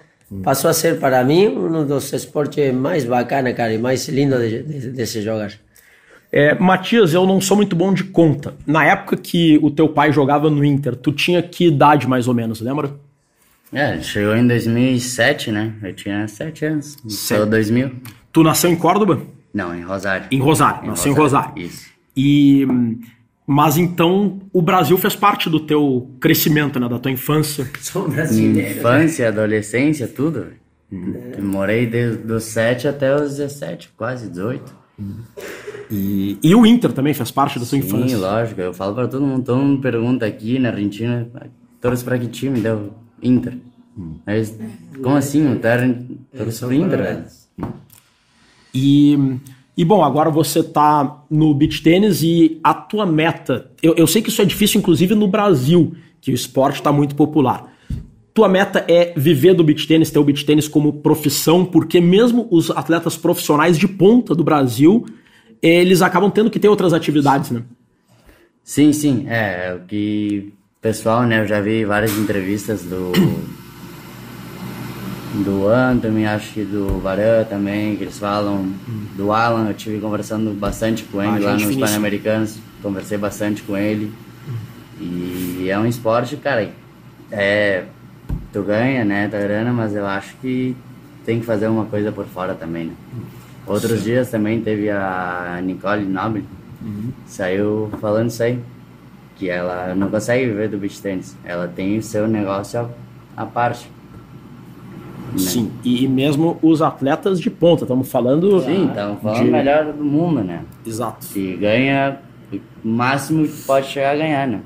[0.43, 4.63] passou a ser para mim um dos esportes mais bacanas, cara, e mais lindo de,
[4.63, 5.53] de, de se jogar.
[6.33, 8.55] É, Matias, eu não sou muito bom de conta.
[8.67, 12.35] Na época que o teu pai jogava no Inter, tu tinha que idade mais ou
[12.35, 12.91] menos, lembra?
[13.75, 15.75] É, chegou em 2007, né?
[15.83, 16.97] Eu tinha 7 anos.
[17.09, 17.39] Sete.
[17.39, 17.91] Sou 2000.
[18.33, 19.21] Tu nasceu em Córdoba?
[19.53, 20.27] Não, em Rosário.
[20.31, 21.53] Em Rosário, nasceu em Rosário.
[21.61, 21.87] Isso.
[22.17, 22.67] E
[23.47, 27.69] mas então o Brasil fez parte do teu crescimento, né, da tua infância.
[27.81, 30.47] Sou Minha infância, adolescência, tudo.
[31.41, 34.75] Morei desde os 7 até os 17, quase 18.
[35.91, 38.17] E, e o Inter também fez parte da tua Sim, infância.
[38.17, 38.61] lógico.
[38.61, 39.45] Eu falo pra todo mundo.
[39.45, 41.29] Todo mundo pergunta aqui na Argentina,
[41.81, 42.61] torce pra que time?
[42.61, 43.59] Deu Inter.
[44.27, 44.57] Mas,
[45.03, 45.53] como assim?
[45.53, 45.99] O Terra
[46.37, 47.25] torce pro Inter, velho.
[48.75, 49.17] E,
[49.77, 53.71] e bom, agora você tá no beach tênis e a tua meta.
[53.83, 57.15] Eu, eu sei que isso é difícil, inclusive no Brasil, que o esporte está muito
[57.15, 57.73] popular.
[58.33, 62.49] Tua meta é viver do beach tênis, ter o beach tênis como profissão, porque mesmo
[62.51, 65.07] os atletas profissionais de ponta do Brasil,
[65.63, 67.63] eles acabam tendo que ter outras atividades, né?
[68.65, 69.27] Sim, sim.
[69.29, 70.53] É, é o que
[70.85, 71.41] pessoal, né?
[71.41, 73.11] Eu já vi várias entrevistas do
[75.43, 78.71] do Anthony, acho que do Varan também, que eles falam
[79.17, 81.75] do Alan, eu tive conversando bastante com ele Ah, lá nos.
[81.75, 84.13] Pan-Americanos, conversei bastante com ele.
[85.01, 86.71] E é um esporte, cara,
[87.33, 87.85] é
[88.53, 90.77] tu ganha, né, da grana, mas eu acho que
[91.25, 92.93] tem que fazer uma coisa por fora também, né?
[93.67, 96.45] Outros dias também teve a Nicole Noble,
[97.27, 98.61] saiu falando isso aí,
[99.37, 102.89] que ela não consegue viver do beach tennis, ela tem o seu negócio
[103.37, 103.89] à, parte.
[105.33, 105.39] né?
[105.39, 105.73] Sim.
[105.83, 108.61] E, e mesmo os atletas de ponta, estamos falando.
[108.63, 110.63] Sim, estamos falando de- o melhor do mundo, né?
[110.87, 111.27] Exato.
[111.27, 112.19] Que ganha
[112.53, 114.61] o máximo que pode chegar a ganhar, né?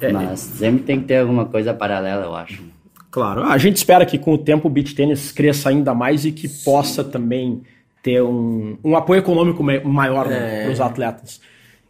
[0.00, 2.62] É, Mas sempre tem que ter alguma coisa paralela, eu acho.
[3.10, 6.32] Claro, a gente espera que com o tempo o beach tênis cresça ainda mais e
[6.32, 7.62] que possa também
[8.02, 10.62] ter um, um apoio econômico ma- maior É.
[10.64, 11.40] para os atletas.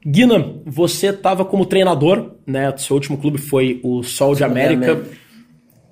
[0.04, 2.72] Guina, você estava como treinador, né?
[2.76, 5.02] Seu último clube foi o Sol de América.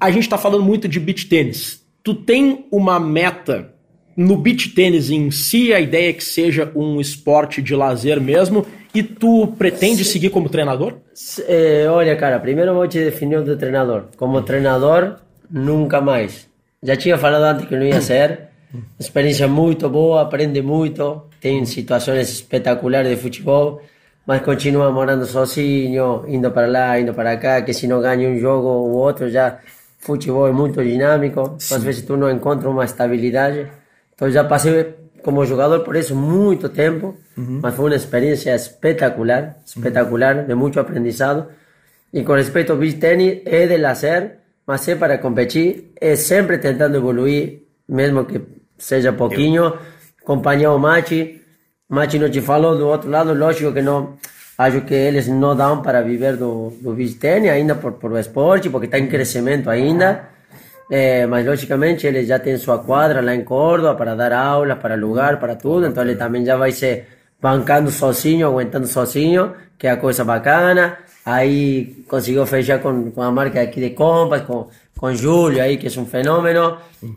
[0.00, 1.84] A gente está falando muito de beach tênis.
[2.02, 3.74] Tu tem uma meta
[4.16, 8.66] no beach tênis em si, a ideia é que seja um esporte de lazer mesmo,
[8.94, 10.96] e tu pretende seguir como treinador?
[11.46, 14.08] Eh, olha, cara, primeiro vou te definir o de treinador.
[14.16, 15.16] Como treinador,
[15.50, 16.48] nunca mais.
[16.82, 18.50] Já tinha falado antes que não ia ser.
[18.98, 23.82] Experiência muito boa, aprende muito, tem situações espetaculares de futebol.
[24.30, 28.38] Mas continua morando sozinho, indo para lá, indo para cá, que se não ganha um
[28.38, 29.58] jogo ou outro, já
[29.98, 31.74] futebol é muito dinâmico, Sim.
[31.74, 33.66] às vezes tu não encontra uma estabilidade.
[34.14, 37.58] Então já passei como jogador por isso muito tempo, uhum.
[37.60, 40.46] mas foi uma experiência espetacular, espetacular, uhum.
[40.46, 41.48] de muito aprendizado.
[42.12, 46.58] E com respeito ao beach tennis, é de lazer, mas é para competir, é sempre
[46.58, 48.40] tentando evoluir, mesmo que
[48.78, 49.76] seja pouquinho,
[50.22, 51.39] acompanhar o match.
[52.30, 54.14] Te falou do outro lado, lógico que não,
[54.56, 58.70] acho que eles não dão para viver do, do beach tennis ainda por, por esporte,
[58.70, 60.28] porque está em crescimento ainda.
[60.88, 64.96] É, mas logicamente ele já tem sua quadra lá em Córdoba para dar aulas, para
[64.96, 67.04] lugar, para tudo, então ele também já vai se
[67.40, 70.98] bancando sozinho, aguentando sozinho, que é a coisa bacana.
[71.24, 75.86] Aí conseguiu fechar com, com a marca aqui de Compass, com, com Júlio aí, que
[75.86, 76.76] é um fenômeno,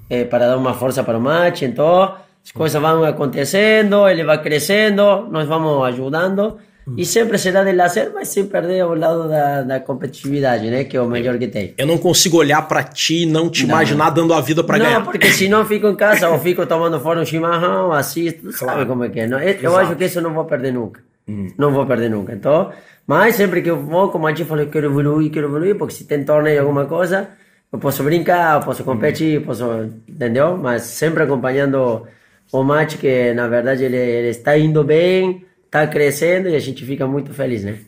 [0.09, 1.63] é, para dar uma força para o match.
[1.63, 6.57] Então, as coisas vão acontecendo, ele vai crescendo, nós vamos ajudando.
[6.97, 10.83] E sempre será de lazer, mas sem perder ao lado da, da competitividade, né?
[10.83, 11.73] Que é o melhor que tem.
[11.77, 13.69] Eu não consigo olhar para ti e não te não.
[13.69, 14.99] imaginar dando a vida para ganhar.
[14.99, 18.79] Não, porque senão fico em casa ou fico tomando fora um chimarrão, assisto, claro.
[18.79, 19.27] sabe como é que é.
[19.27, 19.39] Não?
[19.39, 21.01] Eu acho que isso não vou perder nunca.
[21.25, 21.47] Hum.
[21.57, 22.33] Não vou perder nunca.
[22.33, 22.73] Então,
[23.07, 26.03] mas sempre que eu vou, como a gente falou, quero evoluir, quero evoluir, porque se
[26.03, 27.29] tem torneio alguma coisa,
[27.71, 29.63] eu posso brincar, eu posso competir, posso,
[30.07, 30.57] entendeu?
[30.57, 32.05] Mas sempre acompanhando
[32.53, 36.85] o match, que na verdade ele, ele está indo bem tá crescendo e a gente
[36.85, 37.79] fica muito feliz, né?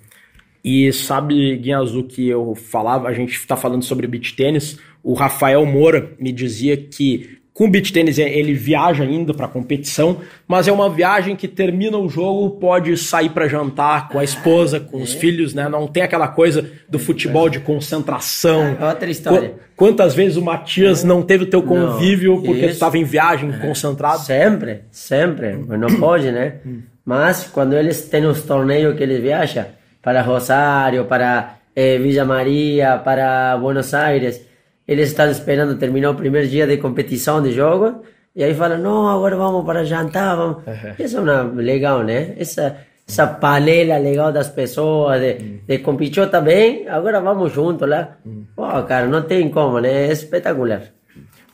[0.63, 5.63] E sabe, Guinhazu, que eu falava, a gente está falando sobre beach tênis, o Rafael
[5.67, 10.73] Moura me dizia que com o beach tênis ele viaja ainda para competição, mas é
[10.73, 15.15] uma viagem que termina o jogo, pode sair para jantar com a esposa, com os
[15.15, 15.17] é.
[15.17, 15.69] filhos, né?
[15.69, 18.75] Não tem aquela coisa do futebol de concentração.
[18.77, 19.53] É outra história.
[19.73, 24.19] Quantas vezes o Matias não teve o teu convívio não, porque estava em viagem, concentrado?
[24.23, 25.55] Sempre, sempre.
[25.65, 26.55] Mas não pode, né?
[26.65, 26.81] Hum.
[27.05, 29.65] Mas quando eles têm os torneios que eles viajam
[30.01, 34.44] para Rosário, para eh, Villa Maria, para Buenos Aires,
[34.87, 38.01] eles estão esperando terminar o primeiro dia de competição de jogo
[38.35, 40.57] e aí falam, não, agora vamos para jantar, vamos.
[40.99, 42.33] Isso é uma, legal, né?
[42.37, 45.59] Essa, essa panela legal das pessoas, de, mm.
[45.65, 48.17] de competir também, agora vamos juntos lá.
[48.25, 48.41] Mm.
[48.53, 50.07] Pô, cara, não tem como, né?
[50.07, 50.81] É espetacular.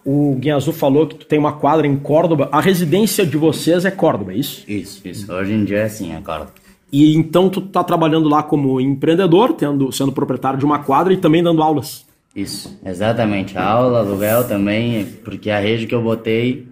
[0.04, 2.50] O Guinazul falou que tu tem uma quadra em Córdoba.
[2.52, 4.64] A residência de vocês é Córdoba, é isso?
[4.68, 5.32] Isso, isso.
[5.32, 6.52] Hoje em dia é assim, é Córdoba.
[6.92, 11.18] E então tu tá trabalhando lá como empreendedor, tendo, sendo proprietário de uma quadra e
[11.18, 12.06] também dando aulas.
[12.36, 13.58] Isso, exatamente.
[13.58, 16.68] A aula, aluguel também, porque a rede que eu botei,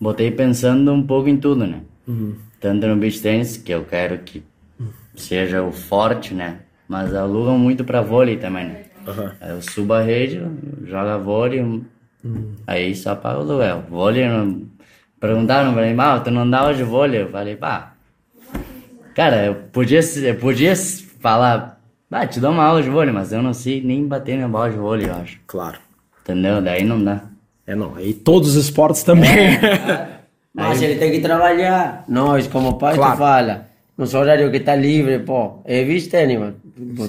[0.00, 1.80] botei pensando um pouco em tudo, né?
[2.08, 2.34] Uhum.
[2.60, 4.42] Tanto no beach tennis, que eu quero que
[5.14, 6.60] seja o forte, né?
[6.88, 8.84] Mas alugam muito para vôlei também, né?
[9.06, 9.48] Uhum.
[9.48, 10.40] Eu subo a rede,
[10.84, 11.62] joga vôlei,
[12.24, 12.54] Hum.
[12.66, 13.84] Aí só paga o aluguel.
[13.88, 14.62] Vôlei, não...
[15.18, 17.22] perguntaram pra mim, ah, tu não dá de vôlei?
[17.22, 17.94] Eu falei, pá,
[19.14, 21.71] cara, eu podia, eu podia falar,
[22.12, 24.70] ah, te dou uma aula de vôlei, mas eu não sei nem bater minha bola
[24.70, 25.40] de vôlei, eu acho.
[25.46, 25.78] Claro.
[26.22, 26.60] Entendeu?
[26.60, 27.22] Daí não dá.
[27.66, 27.98] É, não.
[27.98, 29.30] E todos os esportes também.
[29.30, 30.08] É,
[30.54, 30.90] mas Aí...
[30.90, 32.04] ele tem que trabalhar.
[32.08, 33.12] Nós, como pai, claro.
[33.12, 36.56] tu fala, nos horários que tá livre, pô, é viste, mano.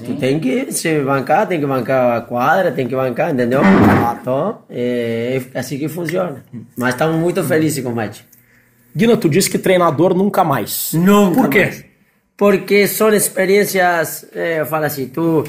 [0.05, 3.61] Tu tem que se bancar, tem que bancar a quadra, tem que bancar, entendeu?
[4.21, 6.43] Então, é, é assim que funciona.
[6.77, 8.21] Mas estamos muito felizes com o match.
[8.95, 10.91] Guina, tu disse que treinador nunca mais.
[10.93, 11.63] Nunca Por quê?
[11.65, 11.85] Mais.
[12.43, 15.45] Porque são experiências, eu falo assim, tu...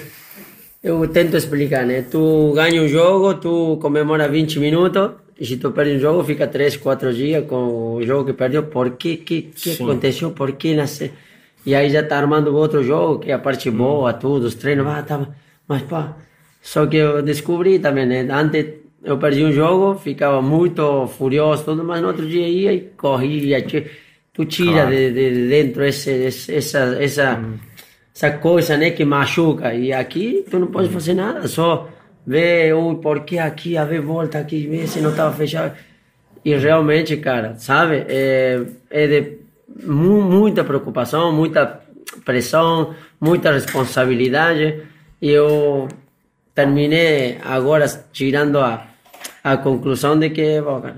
[0.81, 2.03] Eu tento explicar, né?
[2.03, 6.47] Tu ganha um jogo, tu comemora 20 minutos, e se tu perde um jogo, fica
[6.47, 8.63] 3, 4 dias com o jogo que perdeu.
[8.63, 10.31] Por que, que, que aconteceu?
[10.31, 11.11] Por que nasceu?
[11.67, 13.77] E aí já tá armando outro jogo, que é a parte hum.
[13.77, 15.27] boa, tudo, os treinos, ah, tá,
[15.67, 16.17] mas pá.
[16.63, 18.21] Só que eu descobri também, né?
[18.31, 18.67] Antes
[19.03, 23.67] eu perdi um jogo, ficava muito furioso, tudo, mas no outro dia ia e corria.
[24.35, 24.91] Tu tira claro.
[24.91, 27.55] de, de, dentro esse, esse, essa, essa, hum.
[28.15, 29.73] essa coisa, né, que machuca.
[29.73, 31.89] E aqui tu não pode fazer nada, só
[32.27, 35.77] ver, ui, por que aqui, a ver, volta aqui, ver se não estava fechado.
[36.45, 39.39] E realmente, cara, sabe, é, é de
[39.87, 41.81] muita preocupação, muita
[42.25, 44.83] pressão, muita responsabilidade.
[45.23, 45.89] E eu
[46.55, 48.87] terminei agora tirando a,
[49.43, 50.97] a conclusão de que, bom, cara,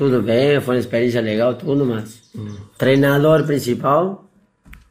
[0.00, 2.56] tudo bem, foi uma experiência legal, tudo, mas hum.
[2.78, 4.24] treinador principal,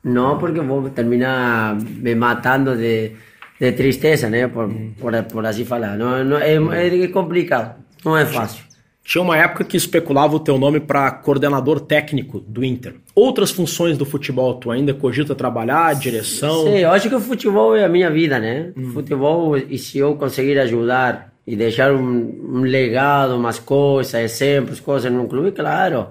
[0.03, 3.13] não, porque vou terminar me matando de,
[3.59, 4.47] de tristeza, né?
[4.47, 4.69] Por,
[4.99, 5.97] por, por assim falar.
[5.97, 8.63] Não, não, é, é complicado, não é fácil.
[9.03, 12.93] Tinha uma época que especulava o teu nome para coordenador técnico do Inter.
[13.15, 16.65] Outras funções do futebol, tu ainda cogita trabalhar, direção?
[16.65, 18.71] Sim, eu acho que o futebol é a minha vida, né?
[18.77, 18.91] Hum.
[18.91, 25.11] Futebol, e se eu conseguir ajudar e deixar um, um legado, umas coisas, exemplos, coisas
[25.11, 26.09] no clube, claro.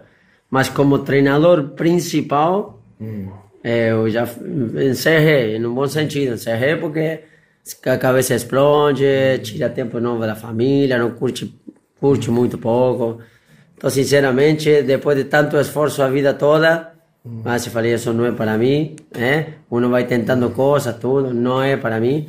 [0.51, 3.29] Mas como treinador principal, hum.
[3.62, 4.29] eu já
[4.90, 7.20] encerrei, no bom sentido, encerrei porque
[7.87, 9.05] a cabeça explode,
[9.44, 11.55] tira tempo novo da família, não curte,
[12.01, 13.20] curte muito pouco.
[13.77, 18.33] Então, sinceramente, depois de tanto esforço a vida toda, mas eu falei, isso não é
[18.33, 19.55] para mim, né?
[19.70, 22.29] Uno vai tentando coisas, tudo, não é para mim.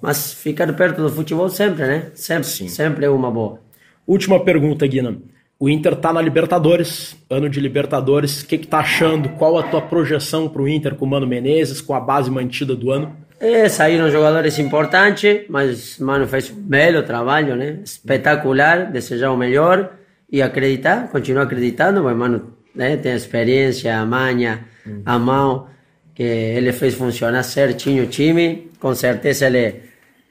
[0.00, 2.10] Mas ficar perto do futebol sempre, né?
[2.14, 2.68] Sempre, Sim.
[2.68, 3.60] sempre é uma boa.
[4.06, 5.18] Última pergunta, Guina.
[5.60, 8.42] O Inter tá na Libertadores, ano de Libertadores.
[8.42, 9.30] O que, que tá achando?
[9.30, 12.76] Qual a tua projeção para o Inter com o Mano Menezes, com a base mantida
[12.76, 13.16] do ano?
[13.40, 17.80] É, saíram jogadores importantes, mas Mano fez um belo trabalho, né?
[17.84, 19.92] Espetacular, desejar o melhor
[20.30, 22.96] e acreditar, continuar acreditando, porque Mano né?
[22.96, 24.64] tem experiência, a manha,
[25.04, 25.66] a mão,
[26.14, 28.70] que ele fez funcionar certinho o time.
[28.78, 29.82] Com certeza ele,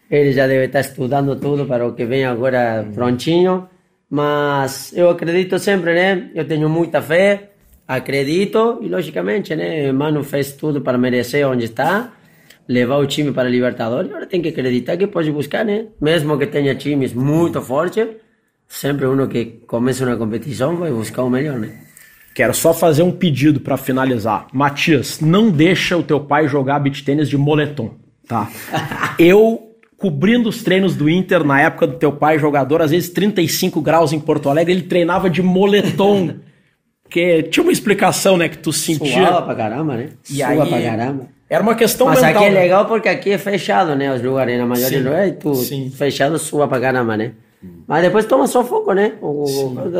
[0.09, 3.67] ele já deve estar estudando tudo para o que vem agora prontinho.
[4.09, 6.29] Mas eu acredito sempre, né?
[6.33, 7.51] Eu tenho muita fé,
[7.87, 9.91] acredito e logicamente, né?
[9.91, 12.13] Mano fez tudo para merecer onde está,
[12.67, 14.09] levar o time para a Libertadores.
[14.09, 15.87] Agora tem que acreditar que pode buscar, né?
[15.99, 18.07] Mesmo que tenha times muito fortes,
[18.67, 21.81] sempre uno que começa uma competição vai buscar o melhor, né?
[22.33, 24.47] Quero só fazer um pedido para finalizar.
[24.53, 27.95] Matias, não deixa o teu pai jogar beach tênis de moletom,
[28.27, 28.49] tá?
[29.17, 29.66] Eu
[29.97, 34.13] cobrindo os treinos do Inter na época do teu pai jogador, às vezes 35 graus
[34.13, 36.35] em Porto Alegre, ele treinava de moletom.
[37.03, 39.27] Porque tinha uma explicação, né, que tu sentia.
[39.27, 40.09] Suava pra caramba, né?
[40.29, 41.27] E Sua aí, pra caramba.
[41.49, 42.43] Era uma questão Mas mental.
[42.43, 42.59] aqui é né?
[42.59, 45.89] legal porque aqui é fechado, né, os lugares, na maioria dos lugares, tu Sim.
[45.89, 47.31] fechado sua pra caramba, né?
[47.87, 49.13] Mas depois toma só fogo, né?
[49.21, 49.45] O,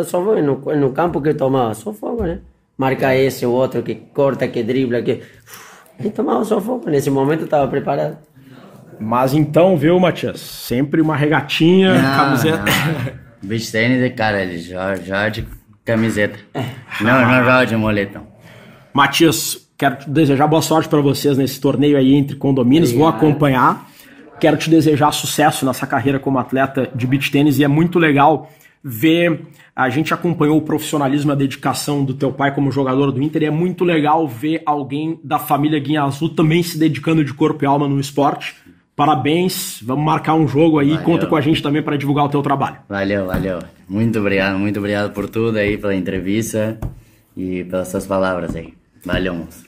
[0.03, 2.39] só fogo no, no campo que toma só fogo, né?
[2.77, 5.21] Marca esse, o outro que corta, que dribla, que...
[6.03, 6.89] E tomava só fogo.
[6.89, 8.17] Nesse momento estava preparado.
[8.99, 10.39] Mas então, viu, Matias?
[10.39, 12.63] Sempre uma regatinha, não, camiseta.
[12.63, 13.27] Não.
[13.49, 15.47] Beach tênis é cara, ele joga, joga de
[15.86, 16.39] camiseta.
[17.01, 18.25] Não, não joga de moletom.
[18.93, 22.89] Matias, quero te desejar boa sorte para vocês nesse torneio aí entre condomínios.
[22.89, 23.12] Obrigado.
[23.12, 23.88] Vou acompanhar.
[24.39, 28.51] Quero te desejar sucesso nessa carreira como atleta de beach tênis e é muito legal
[28.83, 29.41] ver.
[29.75, 33.43] A gente acompanhou o profissionalismo e a dedicação do teu pai como jogador do Inter
[33.43, 37.63] e é muito legal ver alguém da família Guinha Azul também se dedicando de corpo
[37.63, 38.55] e alma no esporte.
[38.97, 41.03] Parabéns, vamos marcar um jogo aí, valeu.
[41.03, 42.77] conta com a gente também para divulgar o teu trabalho.
[42.89, 43.60] Valeu, valeu.
[43.88, 46.79] Muito obrigado, muito obrigado por tudo aí, pela entrevista
[47.38, 48.73] e pelas suas palavras aí.
[49.05, 49.63] Valeu, moço.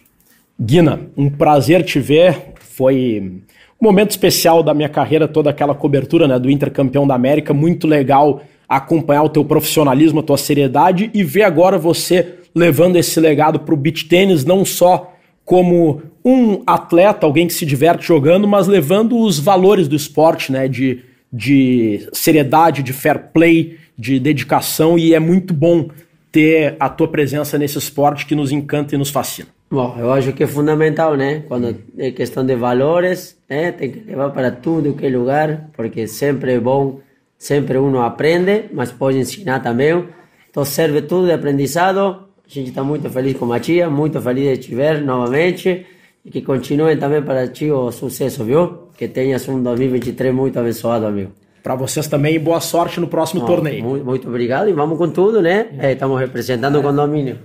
[0.59, 2.53] Guina, um prazer te ver.
[2.59, 3.43] Foi
[3.79, 7.53] um momento especial da minha carreira, toda aquela cobertura né, do Inter campeão da América.
[7.53, 13.19] Muito legal acompanhar o teu profissionalismo, a tua seriedade e ver agora você levando esse
[13.19, 15.13] legado para o beach tênis, não só
[15.49, 20.67] como um atleta, alguém que se diverte jogando, mas levando os valores do esporte, né?
[20.67, 25.89] De, de seriedade, de fair play, de dedicação, e é muito bom
[26.31, 29.47] ter a tua presença nesse esporte que nos encanta e nos fascina.
[29.71, 31.43] Bom, eu acho que é fundamental, né?
[31.47, 33.71] Quando é questão de valores, né?
[33.71, 36.99] Tem que levar para tudo que é lugar, porque sempre é bom,
[37.39, 40.05] sempre uno aprende, mas pode ensinar também.
[40.47, 44.57] Então serve tudo de aprendizado a gente está muito feliz com a tia, muito feliz
[44.57, 45.85] de te ver novamente
[46.25, 48.89] e que continuem também para ti o sucesso, viu?
[48.97, 51.31] Que tenhas um 2023 muito abençoado, amigo.
[51.61, 53.83] Para vocês também e boa sorte no próximo oh, torneio.
[53.83, 55.67] Muito, muito, obrigado e vamos com tudo, né?
[55.77, 57.37] É, estamos representando o condomínio.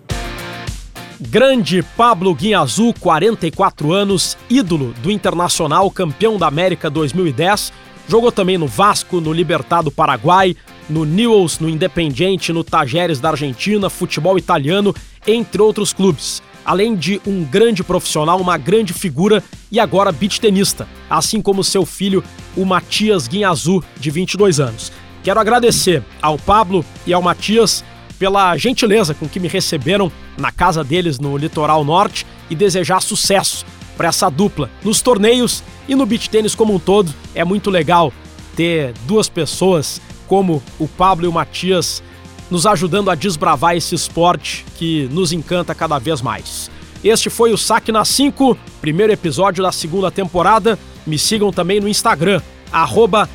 [1.20, 7.72] Grande Pablo Guinhazul, 44 anos, ídolo do Internacional, campeão da América 2010
[8.06, 10.56] Jogou também no Vasco, no Libertado Paraguai,
[10.88, 14.94] no Newell's, no Independiente, no Tajeres da Argentina, futebol italiano,
[15.26, 16.42] entre outros clubes.
[16.64, 21.84] Além de um grande profissional, uma grande figura e agora beach tenista, assim como seu
[21.84, 22.24] filho,
[22.56, 24.90] o Matias Guinhazu, de 22 anos.
[25.22, 27.84] Quero agradecer ao Pablo e ao Matias
[28.18, 33.66] pela gentileza com que me receberam na casa deles no litoral norte e desejar sucesso
[33.96, 37.12] para essa dupla nos torneios e no beach tênis como um todo.
[37.34, 38.12] É muito legal
[38.56, 42.02] ter duas pessoas como o Pablo e o Matias
[42.50, 46.70] nos ajudando a desbravar esse esporte que nos encanta cada vez mais.
[47.02, 50.78] Este foi o Saque na 5, primeiro episódio da segunda temporada.
[51.06, 52.40] Me sigam também no Instagram,
[52.72, 53.28] arroba.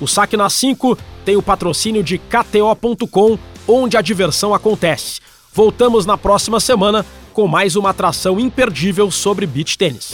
[0.00, 5.20] O Saque na 5 tem o patrocínio de KTO.com, onde a diversão acontece.
[5.52, 10.12] Voltamos na próxima semana com mais uma atração imperdível sobre beach tênis.